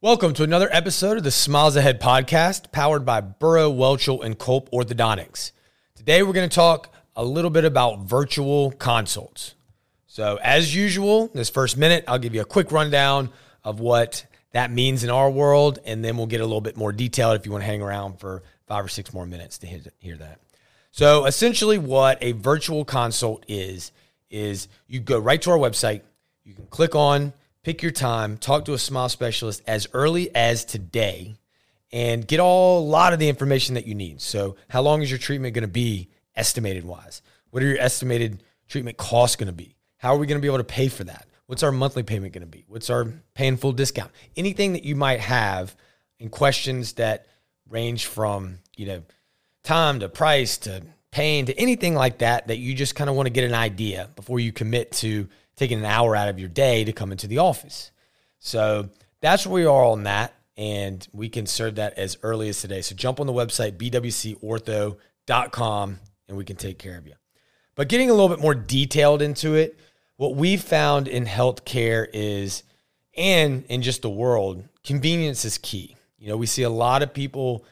[0.00, 4.70] Welcome to another episode of the Smiles Ahead podcast, powered by Burrow, Welchel, and Culp
[4.70, 5.50] Orthodontics.
[5.96, 9.56] Today, we're going to talk a little bit about virtual consults.
[10.06, 13.30] So, as usual, this first minute, I'll give you a quick rundown
[13.64, 16.92] of what that means in our world, and then we'll get a little bit more
[16.92, 20.16] detailed if you want to hang around for five or six more minutes to hear
[20.18, 20.38] that.
[20.92, 23.90] So, essentially, what a virtual consult is,
[24.30, 26.02] is you go right to our website,
[26.44, 27.32] you can click on
[27.68, 31.36] pick your time, talk to a smile specialist as early as today,
[31.92, 34.22] and get all, a lot of the information that you need.
[34.22, 37.20] So, how long is your treatment going to be estimated wise?
[37.50, 39.76] What are your estimated treatment costs going to be?
[39.98, 41.26] How are we going to be able to pay for that?
[41.44, 42.64] What's our monthly payment going to be?
[42.68, 44.12] What's our paying full discount?
[44.34, 45.76] Anything that you might have
[46.18, 47.26] and questions that
[47.68, 49.02] range from, you know,
[49.62, 53.26] time to price to pain to anything like that that you just kind of want
[53.26, 56.84] to get an idea before you commit to taking an hour out of your day
[56.84, 57.90] to come into the office.
[58.38, 58.88] So
[59.20, 60.32] that's where we are on that.
[60.56, 62.80] And we can serve that as early as today.
[62.80, 67.14] So jump on the website, bwcortho.com, and we can take care of you.
[67.74, 69.78] But getting a little bit more detailed into it,
[70.16, 72.64] what we've found in healthcare is,
[73.16, 75.94] and in just the world, convenience is key.
[76.18, 77.64] You know, we see a lot of people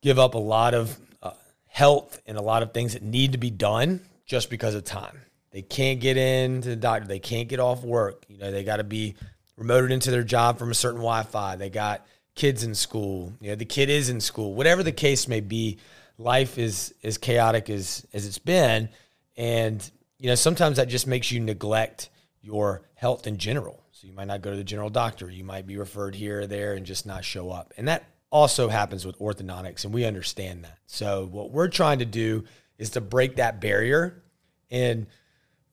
[0.00, 1.32] give up a lot of uh,
[1.66, 5.22] health and a lot of things that need to be done just because of time.
[5.52, 7.08] They can't get into the doctor.
[7.08, 8.24] They can't get off work.
[8.28, 9.16] You know, they got to be
[9.58, 11.56] remoted into their job from a certain Wi-Fi.
[11.56, 13.32] They got kids in school.
[13.40, 14.54] You know, the kid is in school.
[14.54, 15.78] Whatever the case may be,
[16.18, 18.88] life is as chaotic as as it's been,
[19.36, 23.82] and you know sometimes that just makes you neglect your health in general.
[23.92, 25.30] So you might not go to the general doctor.
[25.30, 27.74] You might be referred here or there and just not show up.
[27.76, 30.78] And that also happens with orthodontics, and we understand that.
[30.86, 32.44] So what we're trying to do
[32.78, 34.22] is to break that barrier
[34.70, 35.06] and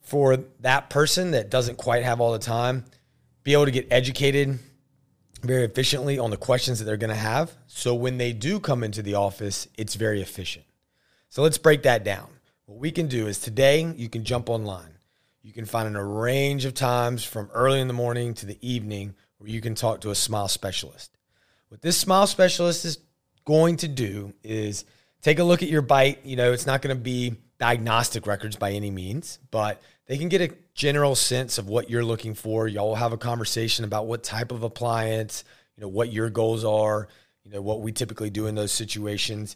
[0.08, 2.86] for that person that doesn't quite have all the time,
[3.44, 4.58] be able to get educated
[5.44, 7.52] very efficiently on the questions that they're going to have.
[7.67, 10.64] So when they do come into the office, it's very efficient.
[11.30, 12.30] So let's break that down.
[12.67, 14.93] What we can do is today, you can jump online.
[15.42, 19.14] You can find a range of times from early in the morning to the evening
[19.39, 21.17] where you can talk to a smile specialist.
[21.67, 22.99] What this smile specialist is
[23.43, 24.86] going to do is
[25.21, 26.26] take a look at your bite.
[26.26, 30.29] You know, it's not going to be diagnostic records by any means, but they can
[30.29, 32.67] get a general sense of what you're looking for.
[32.67, 35.43] Y'all have a conversation about what type of appliance,
[35.75, 37.07] you know, what your goals are,
[37.43, 39.55] you know, what we typically do in those situations.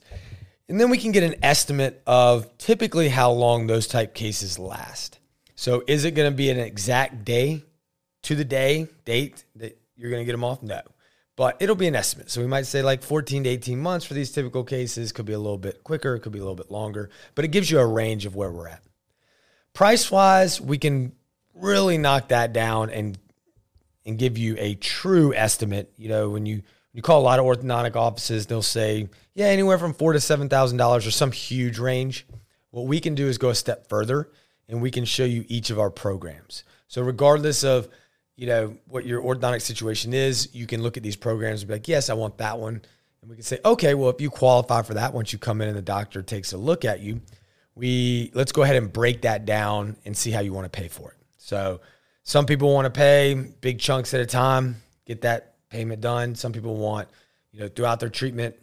[0.67, 5.19] And then we can get an estimate of typically how long those type cases last.
[5.56, 7.63] So is it going to be an exact day
[8.23, 10.63] to the day date that you're going to get them off?
[10.63, 10.81] No.
[11.41, 12.29] But it'll be an estimate.
[12.29, 15.12] So we might say like 14 to 18 months for these typical cases.
[15.12, 17.72] Could be a little bit quicker, could be a little bit longer, but it gives
[17.72, 18.84] you a range of where we're at.
[19.74, 21.13] Price wise, we can
[21.56, 23.18] really knock that down and
[24.06, 25.91] and give you a true estimate.
[25.97, 26.62] You know, when you
[26.94, 30.47] you call a lot of orthodontic offices, they'll say, yeah, anywhere from four to seven
[30.47, 32.28] thousand dollars or some huge range.
[32.69, 34.30] What we can do is go a step further
[34.69, 36.63] and we can show you each of our programs.
[36.88, 37.90] So regardless of
[38.41, 41.75] you know what your orthodontic situation is, you can look at these programs and be
[41.75, 42.81] like, yes, I want that one.
[43.22, 45.68] And we can say, okay, well, if you qualify for that, once you come in
[45.68, 47.22] and the doctor takes a look at you,
[47.75, 50.88] we let's go ahead and break that down and see how you want to pay
[50.88, 51.18] for it.
[51.38, 51.81] So
[52.24, 56.34] some people want to pay big chunks at a time, get that payment done.
[56.34, 57.09] Some people want,
[57.51, 58.56] you know, throughout their treatment,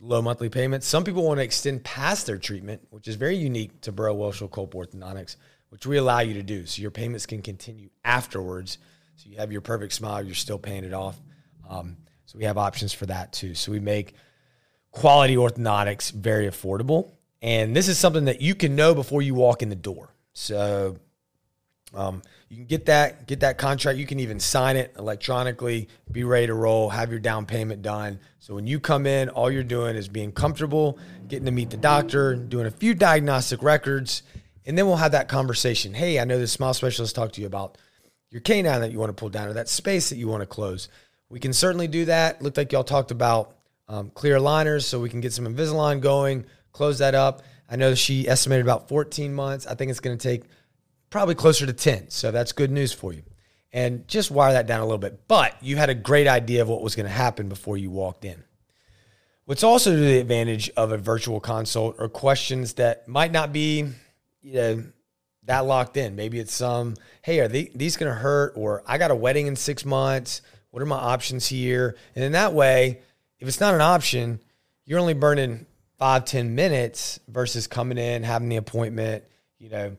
[0.00, 0.86] low monthly payments.
[0.86, 4.50] Some people want to extend past their treatment, which is very unique to Burrow Welchel
[4.50, 5.36] Culp Orthodontics,
[5.70, 6.66] which we allow you to do.
[6.66, 8.78] So your payments can continue afterwards.
[9.16, 11.18] So you have your perfect smile, you're still paying it off.
[11.68, 13.54] Um, so we have options for that too.
[13.54, 14.14] So we make
[14.92, 17.12] quality orthodontics very affordable.
[17.42, 20.14] And this is something that you can know before you walk in the door.
[20.32, 20.96] So
[21.94, 23.98] um, you can get that get that contract.
[23.98, 25.88] You can even sign it electronically.
[26.10, 26.88] Be ready to roll.
[26.90, 28.18] Have your down payment done.
[28.38, 31.76] So when you come in, all you're doing is being comfortable, getting to meet the
[31.76, 34.22] doctor, doing a few diagnostic records,
[34.66, 35.94] and then we'll have that conversation.
[35.94, 37.78] Hey, I know the smile specialist talked to you about
[38.30, 40.46] your canine that you want to pull down or that space that you want to
[40.46, 40.88] close.
[41.30, 42.42] We can certainly do that.
[42.42, 43.56] Looked like y'all talked about
[43.88, 47.42] um, clear aligners, so we can get some Invisalign going close that up.
[47.68, 49.66] I know she estimated about 14 months.
[49.66, 50.44] I think it's going to take
[51.10, 52.10] probably closer to 10.
[52.10, 53.22] So that's good news for you.
[53.72, 55.28] And just wire that down a little bit.
[55.28, 58.24] But you had a great idea of what was going to happen before you walked
[58.24, 58.42] in.
[59.44, 63.86] What's also the advantage of a virtual consult are questions that might not be,
[64.42, 64.84] you know,
[65.44, 66.16] that locked in.
[66.16, 68.52] Maybe it's some, hey, are they, these going to hurt?
[68.56, 70.42] Or I got a wedding in six months.
[70.70, 71.96] What are my options here?
[72.14, 73.00] And in that way,
[73.38, 74.40] if it's not an option,
[74.84, 75.66] you're only burning
[75.98, 79.24] five ten minutes versus coming in, having the appointment,
[79.58, 79.96] you know,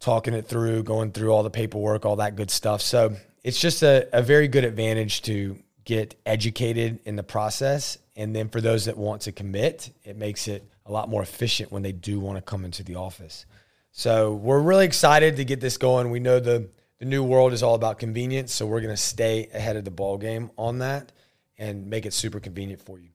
[0.00, 2.80] talking it through, going through all the paperwork, all that good stuff.
[2.82, 7.98] So it's just a, a very good advantage to get educated in the process.
[8.16, 11.72] And then for those that want to commit, it makes it a lot more efficient
[11.72, 13.46] when they do want to come into the office.
[13.92, 16.10] So we're really excited to get this going.
[16.10, 16.68] We know the
[16.98, 19.90] the new world is all about convenience, so we're going to stay ahead of the
[19.90, 21.12] ball game on that
[21.56, 23.10] and make it super convenient for you.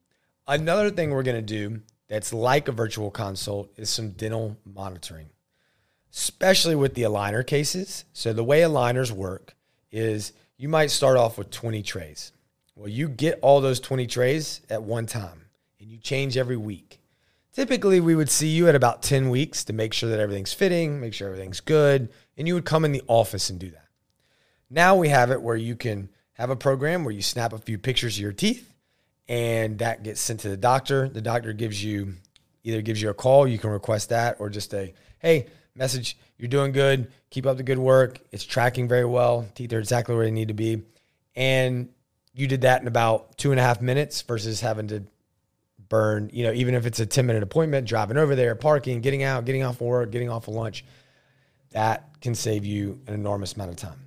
[0.47, 5.29] Another thing we're going to do that's like a virtual consult is some dental monitoring,
[6.13, 8.05] especially with the aligner cases.
[8.13, 9.55] So the way aligners work
[9.91, 12.31] is you might start off with 20 trays.
[12.75, 15.45] Well, you get all those 20 trays at one time
[15.79, 16.99] and you change every week.
[17.51, 20.99] Typically, we would see you at about 10 weeks to make sure that everything's fitting,
[20.99, 23.87] make sure everything's good, and you would come in the office and do that.
[24.69, 27.77] Now we have it where you can have a program where you snap a few
[27.77, 28.73] pictures of your teeth
[29.27, 31.07] and that gets sent to the doctor.
[31.07, 32.15] The doctor gives you
[32.63, 36.47] either gives you a call, you can request that, or just a hey, message, you're
[36.47, 38.19] doing good, keep up the good work.
[38.31, 39.47] It's tracking very well.
[39.55, 40.83] Teeth are exactly where they need to be.
[41.35, 41.89] And
[42.33, 45.03] you did that in about two and a half minutes versus having to
[45.89, 49.23] burn, you know, even if it's a 10 minute appointment, driving over there, parking, getting
[49.23, 50.83] out, getting off of work, getting off of lunch,
[51.71, 53.99] that can save you an enormous amount of time.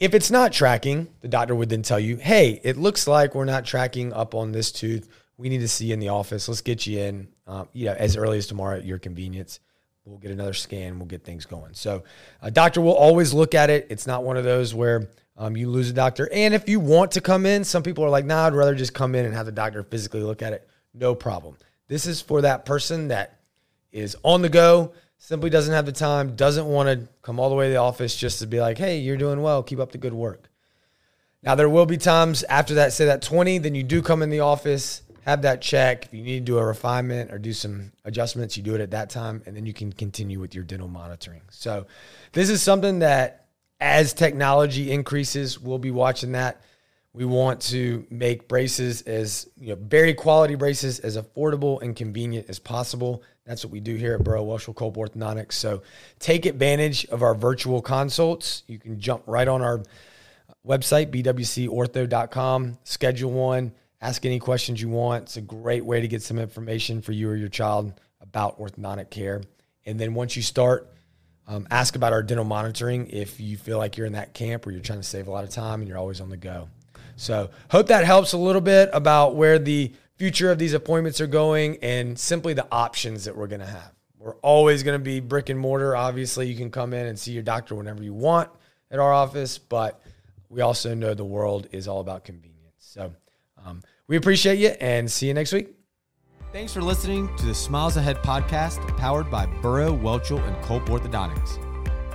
[0.00, 3.44] If it's not tracking, the doctor would then tell you, hey, it looks like we're
[3.44, 5.08] not tracking up on this tooth.
[5.36, 6.48] We need to see you in the office.
[6.48, 9.60] Let's get you in, uh, you know, as early as tomorrow at your convenience.
[10.04, 10.98] We'll get another scan.
[10.98, 11.74] We'll get things going.
[11.74, 12.04] So,
[12.42, 13.86] a doctor will always look at it.
[13.88, 16.28] It's not one of those where um, you lose a doctor.
[16.32, 18.92] And if you want to come in, some people are like, nah, I'd rather just
[18.92, 21.56] come in and have the doctor physically look at it no problem.
[21.88, 23.40] This is for that person that
[23.92, 27.54] is on the go, simply doesn't have the time, doesn't want to come all the
[27.54, 29.98] way to the office just to be like, hey, you're doing well, keep up the
[29.98, 30.48] good work.
[31.42, 34.30] Now, there will be times after that, say that 20, then you do come in
[34.30, 36.06] the office, have that check.
[36.06, 38.90] If you need to do a refinement or do some adjustments, you do it at
[38.92, 41.42] that time, and then you can continue with your dental monitoring.
[41.50, 41.86] So,
[42.32, 43.46] this is something that
[43.80, 46.60] as technology increases, we'll be watching that.
[47.12, 52.48] We want to make braces as you know, very quality braces as affordable and convenient
[52.48, 53.22] as possible.
[53.46, 55.52] That's what we do here at Burrow Welchel Culp Orthodontics.
[55.52, 55.82] So
[56.18, 58.64] take advantage of our virtual consults.
[58.66, 59.82] You can jump right on our
[60.66, 63.72] website, bwcortho.com, schedule one,
[64.04, 65.22] ask any questions you want.
[65.22, 69.08] It's a great way to get some information for you or your child about orthodontic
[69.08, 69.42] care.
[69.86, 70.92] And then once you start,
[71.46, 74.74] um, ask about our dental monitoring if you feel like you're in that camp where
[74.74, 76.68] you're trying to save a lot of time and you're always on the go.
[77.16, 81.26] So, hope that helps a little bit about where the future of these appointments are
[81.26, 83.92] going and simply the options that we're going to have.
[84.18, 85.96] We're always going to be brick and mortar.
[85.96, 88.50] Obviously, you can come in and see your doctor whenever you want
[88.90, 90.02] at our office, but
[90.48, 92.74] we also know the world is all about convenience.
[92.78, 93.14] So,
[93.64, 95.74] um, we appreciate you and see you next week.
[96.52, 101.58] Thanks for listening to the Smiles Ahead podcast powered by Burrow, Welchel, and Culp Orthodontics.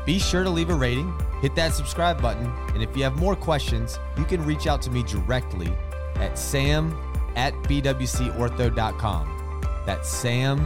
[0.05, 3.35] Be sure to leave a rating, hit that subscribe button, and if you have more
[3.35, 5.71] questions, you can reach out to me directly
[6.15, 6.97] at sam
[7.35, 9.61] at bwcortho.com.
[9.85, 10.59] That's sam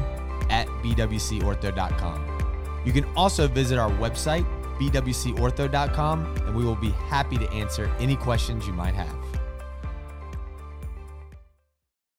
[0.50, 2.28] at bwcortho.com.
[2.86, 4.46] You can also visit our website,
[4.78, 9.16] bwcortho.com, and we will be happy to answer any questions you might have.